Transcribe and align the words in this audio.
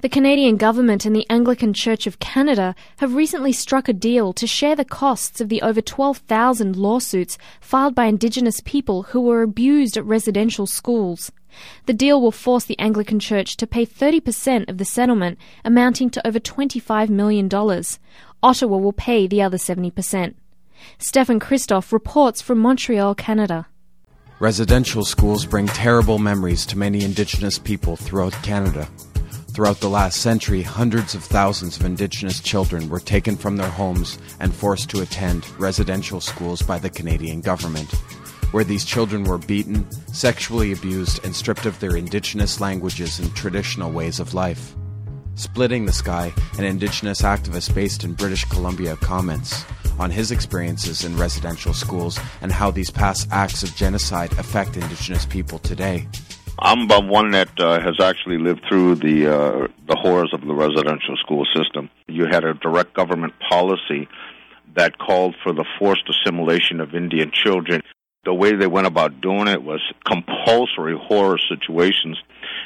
The 0.00 0.08
Canadian 0.08 0.56
government 0.56 1.04
and 1.04 1.14
the 1.14 1.28
Anglican 1.28 1.74
Church 1.74 2.06
of 2.06 2.18
Canada 2.18 2.74
have 2.96 3.14
recently 3.14 3.52
struck 3.52 3.86
a 3.86 3.92
deal 3.92 4.32
to 4.32 4.46
share 4.46 4.74
the 4.74 4.82
costs 4.82 5.42
of 5.42 5.50
the 5.50 5.60
over 5.60 5.82
12,000 5.82 6.74
lawsuits 6.74 7.36
filed 7.60 7.94
by 7.94 8.06
Indigenous 8.06 8.62
people 8.64 9.02
who 9.02 9.20
were 9.20 9.42
abused 9.42 9.98
at 9.98 10.04
residential 10.06 10.66
schools. 10.66 11.30
The 11.84 11.92
deal 11.92 12.22
will 12.22 12.32
force 12.32 12.64
the 12.64 12.78
Anglican 12.78 13.20
Church 13.20 13.58
to 13.58 13.66
pay 13.66 13.84
30% 13.84 14.70
of 14.70 14.78
the 14.78 14.86
settlement, 14.86 15.38
amounting 15.66 16.08
to 16.10 16.26
over 16.26 16.40
$25 16.40 17.10
million. 17.10 17.50
Ottawa 18.42 18.76
will 18.78 18.94
pay 18.94 19.26
the 19.26 19.42
other 19.42 19.58
70%. 19.58 20.32
Stefan 20.96 21.38
Christoff 21.38 21.92
reports 21.92 22.40
from 22.40 22.58
Montreal, 22.58 23.14
Canada. 23.16 23.66
Residential 24.38 25.04
schools 25.04 25.44
bring 25.44 25.66
terrible 25.66 26.18
memories 26.18 26.64
to 26.64 26.78
many 26.78 27.04
Indigenous 27.04 27.58
people 27.58 27.96
throughout 27.96 28.32
Canada. 28.42 28.88
Throughout 29.52 29.80
the 29.80 29.90
last 29.90 30.20
century, 30.20 30.62
hundreds 30.62 31.16
of 31.16 31.24
thousands 31.24 31.76
of 31.76 31.84
Indigenous 31.84 32.40
children 32.40 32.88
were 32.88 33.00
taken 33.00 33.36
from 33.36 33.56
their 33.56 33.68
homes 33.68 34.16
and 34.38 34.54
forced 34.54 34.88
to 34.90 35.02
attend 35.02 35.44
residential 35.58 36.20
schools 36.20 36.62
by 36.62 36.78
the 36.78 36.88
Canadian 36.88 37.40
government, 37.40 37.90
where 38.52 38.62
these 38.62 38.84
children 38.84 39.24
were 39.24 39.38
beaten, 39.38 39.90
sexually 40.12 40.70
abused, 40.70 41.24
and 41.24 41.34
stripped 41.34 41.66
of 41.66 41.78
their 41.80 41.96
Indigenous 41.96 42.60
languages 42.60 43.18
and 43.18 43.34
traditional 43.34 43.90
ways 43.90 44.20
of 44.20 44.34
life. 44.34 44.76
Splitting 45.34 45.84
the 45.84 45.92
Sky, 45.92 46.32
an 46.56 46.64
Indigenous 46.64 47.22
activist 47.22 47.74
based 47.74 48.04
in 48.04 48.14
British 48.14 48.44
Columbia, 48.44 48.94
comments 48.96 49.64
on 49.98 50.12
his 50.12 50.30
experiences 50.30 51.04
in 51.04 51.16
residential 51.16 51.74
schools 51.74 52.20
and 52.40 52.52
how 52.52 52.70
these 52.70 52.90
past 52.90 53.26
acts 53.32 53.64
of 53.64 53.74
genocide 53.74 54.32
affect 54.38 54.76
Indigenous 54.76 55.26
people 55.26 55.58
today. 55.58 56.06
I'm 56.62 56.86
one 57.08 57.30
that 57.30 57.58
uh, 57.58 57.80
has 57.80 57.98
actually 58.00 58.36
lived 58.36 58.66
through 58.68 58.96
the 58.96 59.26
uh, 59.26 59.68
the 59.88 59.96
horrors 59.96 60.30
of 60.34 60.42
the 60.42 60.52
residential 60.52 61.16
school 61.16 61.46
system. 61.56 61.88
You 62.06 62.26
had 62.26 62.44
a 62.44 62.52
direct 62.52 62.92
government 62.92 63.32
policy 63.48 64.08
that 64.76 64.98
called 64.98 65.34
for 65.42 65.52
the 65.54 65.64
forced 65.78 66.06
assimilation 66.08 66.80
of 66.80 66.94
Indian 66.94 67.30
children. 67.32 67.80
The 68.24 68.34
way 68.34 68.54
they 68.54 68.66
went 68.66 68.86
about 68.86 69.22
doing 69.22 69.48
it 69.48 69.62
was 69.62 69.80
compulsory 70.04 70.98
horror 71.00 71.38
situations. 71.48 72.18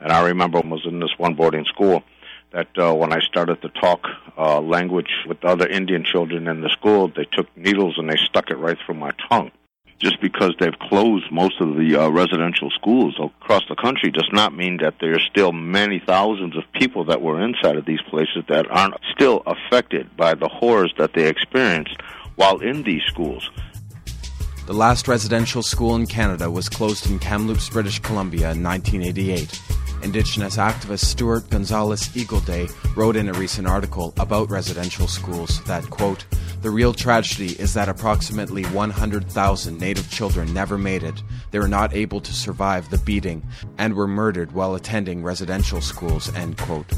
And 0.00 0.10
I 0.10 0.26
remember 0.26 0.58
I 0.58 0.66
was 0.66 0.84
in 0.84 0.98
this 0.98 1.16
one 1.16 1.34
boarding 1.34 1.64
school 1.66 2.02
that 2.50 2.68
uh, 2.76 2.92
when 2.92 3.12
I 3.12 3.20
started 3.20 3.62
to 3.62 3.68
talk 3.68 4.04
uh, 4.36 4.60
language 4.60 5.12
with 5.28 5.44
other 5.44 5.68
Indian 5.68 6.04
children 6.04 6.48
in 6.48 6.60
the 6.60 6.70
school, 6.70 7.06
they 7.06 7.26
took 7.32 7.56
needles 7.56 7.98
and 7.98 8.10
they 8.10 8.16
stuck 8.16 8.50
it 8.50 8.58
right 8.58 8.76
through 8.84 8.96
my 8.96 9.12
tongue 9.30 9.52
just 9.98 10.20
because 10.20 10.54
they've 10.60 10.78
closed 10.78 11.30
most 11.30 11.60
of 11.60 11.76
the 11.76 11.96
uh, 11.96 12.08
residential 12.08 12.70
schools 12.70 13.18
across 13.18 13.62
the 13.68 13.76
country 13.76 14.10
does 14.10 14.28
not 14.32 14.54
mean 14.54 14.78
that 14.78 14.94
there 15.00 15.14
are 15.14 15.20
still 15.20 15.52
many 15.52 16.02
thousands 16.06 16.56
of 16.56 16.64
people 16.72 17.04
that 17.04 17.22
were 17.22 17.42
inside 17.42 17.76
of 17.76 17.86
these 17.86 18.02
places 18.10 18.44
that 18.48 18.70
aren't 18.70 18.94
still 19.14 19.42
affected 19.46 20.14
by 20.16 20.34
the 20.34 20.48
horrors 20.48 20.92
that 20.98 21.14
they 21.14 21.26
experienced 21.28 21.96
while 22.36 22.58
in 22.58 22.82
these 22.82 23.02
schools. 23.06 23.50
The 24.66 24.74
last 24.74 25.08
residential 25.08 25.62
school 25.62 25.94
in 25.94 26.06
Canada 26.06 26.50
was 26.50 26.68
closed 26.68 27.08
in 27.08 27.18
Kamloops, 27.18 27.70
British 27.70 28.00
Columbia 28.00 28.50
in 28.50 28.62
1988. 28.62 29.60
Indigenous 30.02 30.56
activist 30.56 31.04
Stuart 31.04 31.48
Gonzalez 31.50 32.08
Eagleday 32.08 32.68
wrote 32.96 33.16
in 33.16 33.28
a 33.28 33.32
recent 33.32 33.66
article 33.66 34.12
about 34.18 34.50
residential 34.50 35.06
schools 35.06 35.62
that, 35.64 35.88
quote, 35.88 36.26
the 36.62 36.70
real 36.70 36.92
tragedy 36.92 37.52
is 37.60 37.74
that 37.74 37.88
approximately 37.88 38.64
100,000 38.64 39.78
Native 39.78 40.10
children 40.10 40.52
never 40.52 40.76
made 40.76 41.02
it. 41.02 41.22
They 41.50 41.58
were 41.58 41.68
not 41.68 41.94
able 41.94 42.20
to 42.20 42.32
survive 42.32 42.90
the 42.90 42.98
beating 42.98 43.46
and 43.78 43.94
were 43.94 44.08
murdered 44.08 44.52
while 44.52 44.74
attending 44.74 45.22
residential 45.22 45.80
schools, 45.80 46.34
end 46.34 46.58
quote. 46.58 46.92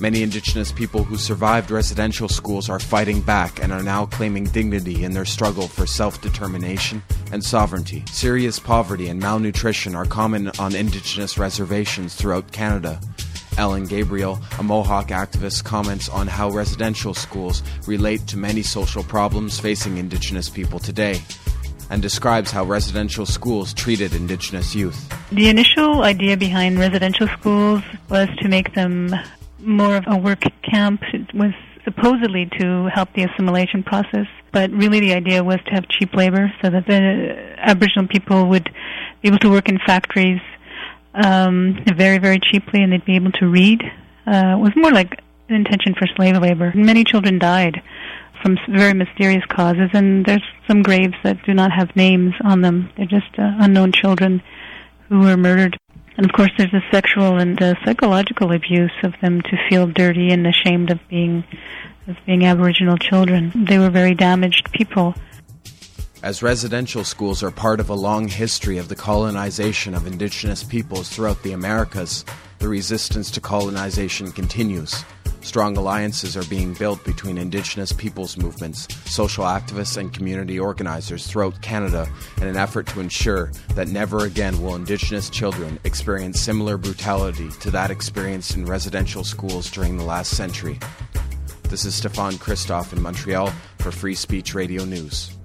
Many 0.00 0.22
Indigenous 0.22 0.72
people 0.72 1.04
who 1.04 1.18
survived 1.18 1.70
residential 1.70 2.26
schools 2.26 2.70
are 2.70 2.80
fighting 2.80 3.20
back 3.20 3.62
and 3.62 3.70
are 3.70 3.82
now 3.82 4.06
claiming 4.06 4.44
dignity 4.44 5.04
in 5.04 5.12
their 5.12 5.26
struggle 5.26 5.68
for 5.68 5.86
self 5.86 6.22
determination 6.22 7.02
and 7.32 7.44
sovereignty. 7.44 8.04
Serious 8.10 8.58
poverty 8.58 9.08
and 9.08 9.20
malnutrition 9.20 9.94
are 9.94 10.06
common 10.06 10.50
on 10.58 10.74
Indigenous 10.74 11.36
reservations 11.36 12.14
throughout 12.14 12.50
Canada. 12.50 12.98
Ellen 13.60 13.84
Gabriel, 13.84 14.40
a 14.58 14.62
Mohawk 14.62 15.08
activist, 15.08 15.64
comments 15.64 16.08
on 16.08 16.26
how 16.26 16.48
residential 16.48 17.12
schools 17.12 17.62
relate 17.86 18.26
to 18.28 18.38
many 18.38 18.62
social 18.62 19.02
problems 19.04 19.60
facing 19.60 19.98
Indigenous 19.98 20.48
people 20.48 20.78
today 20.78 21.20
and 21.90 22.00
describes 22.00 22.50
how 22.50 22.64
residential 22.64 23.26
schools 23.26 23.74
treated 23.74 24.14
Indigenous 24.14 24.74
youth. 24.74 25.12
The 25.30 25.50
initial 25.50 26.04
idea 26.04 26.38
behind 26.38 26.78
residential 26.78 27.28
schools 27.38 27.82
was 28.08 28.28
to 28.38 28.48
make 28.48 28.74
them 28.74 29.14
more 29.58 29.94
of 29.96 30.04
a 30.06 30.16
work 30.16 30.42
camp. 30.62 31.02
It 31.12 31.34
was 31.34 31.52
supposedly 31.84 32.48
to 32.60 32.86
help 32.86 33.12
the 33.12 33.24
assimilation 33.24 33.82
process, 33.82 34.26
but 34.52 34.70
really 34.70 35.00
the 35.00 35.12
idea 35.12 35.44
was 35.44 35.58
to 35.66 35.72
have 35.72 35.86
cheap 35.88 36.14
labor 36.14 36.50
so 36.62 36.70
that 36.70 36.86
the 36.86 37.36
Aboriginal 37.58 38.08
people 38.08 38.48
would 38.48 38.70
be 39.20 39.28
able 39.28 39.38
to 39.40 39.50
work 39.50 39.68
in 39.68 39.78
factories 39.86 40.40
um, 41.14 41.82
very, 41.96 42.18
very 42.18 42.38
cheaply 42.38 42.82
and 42.82 42.92
they'd 42.92 43.04
be 43.04 43.16
able 43.16 43.32
to 43.32 43.46
read. 43.46 43.82
Uh, 44.26 44.56
it 44.56 44.60
was 44.60 44.72
more 44.76 44.92
like 44.92 45.20
an 45.48 45.56
intention 45.56 45.94
for 45.94 46.06
slave 46.16 46.36
labor. 46.36 46.72
Many 46.74 47.04
children 47.04 47.38
died 47.38 47.82
from 48.42 48.58
very 48.68 48.94
mysterious 48.94 49.44
causes, 49.46 49.90
and 49.92 50.24
there's 50.24 50.42
some 50.66 50.82
graves 50.82 51.14
that 51.24 51.42
do 51.44 51.52
not 51.52 51.72
have 51.72 51.94
names 51.94 52.34
on 52.42 52.62
them. 52.62 52.90
They're 52.96 53.06
just 53.06 53.38
uh, 53.38 53.52
unknown 53.58 53.92
children 53.92 54.42
who 55.08 55.20
were 55.20 55.36
murdered. 55.36 55.76
And 56.16 56.26
of 56.26 56.32
course, 56.32 56.50
there's 56.56 56.70
the 56.70 56.82
sexual 56.90 57.38
and 57.38 57.60
uh, 57.60 57.74
psychological 57.84 58.52
abuse 58.52 58.92
of 59.02 59.14
them 59.20 59.40
to 59.42 59.68
feel 59.68 59.86
dirty 59.86 60.30
and 60.30 60.46
ashamed 60.46 60.90
of 60.90 61.00
being 61.08 61.44
of 62.06 62.16
being 62.26 62.44
Aboriginal 62.44 62.96
children. 62.96 63.52
They 63.68 63.78
were 63.78 63.90
very 63.90 64.14
damaged 64.14 64.72
people. 64.72 65.14
As 66.22 66.42
residential 66.42 67.02
schools 67.02 67.42
are 67.42 67.50
part 67.50 67.80
of 67.80 67.88
a 67.88 67.94
long 67.94 68.28
history 68.28 68.76
of 68.76 68.88
the 68.88 68.94
colonization 68.94 69.94
of 69.94 70.06
indigenous 70.06 70.62
peoples 70.62 71.08
throughout 71.08 71.42
the 71.42 71.52
Americas, 71.52 72.26
the 72.58 72.68
resistance 72.68 73.30
to 73.30 73.40
colonization 73.40 74.30
continues. 74.30 75.02
Strong 75.40 75.78
alliances 75.78 76.36
are 76.36 76.44
being 76.44 76.74
built 76.74 77.02
between 77.06 77.38
Indigenous 77.38 77.90
peoples 77.92 78.36
movements, 78.36 78.86
social 79.10 79.44
activists, 79.44 79.96
and 79.96 80.12
community 80.12 80.60
organizers 80.60 81.26
throughout 81.26 81.62
Canada 81.62 82.06
in 82.36 82.46
an 82.46 82.56
effort 82.58 82.86
to 82.88 83.00
ensure 83.00 83.50
that 83.74 83.88
never 83.88 84.26
again 84.26 84.62
will 84.62 84.74
Indigenous 84.74 85.30
children 85.30 85.78
experience 85.84 86.38
similar 86.38 86.76
brutality 86.76 87.48
to 87.60 87.70
that 87.70 87.90
experienced 87.90 88.56
in 88.56 88.66
residential 88.66 89.24
schools 89.24 89.70
during 89.70 89.96
the 89.96 90.04
last 90.04 90.36
century. 90.36 90.78
This 91.70 91.86
is 91.86 91.94
Stefan 91.94 92.34
Christoff 92.34 92.92
in 92.92 93.00
Montreal 93.00 93.50
for 93.78 93.90
Free 93.90 94.14
Speech 94.14 94.54
Radio 94.54 94.84
News. 94.84 95.39